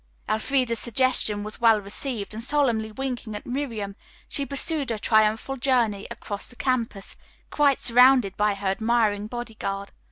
[0.27, 3.95] Elfreda's suggestion was well received, and solemnly winking at Miriam,
[4.27, 7.15] she pursued her triumphal journey across the campus,
[7.51, 9.91] quite surrounded by her admiring bodyguard.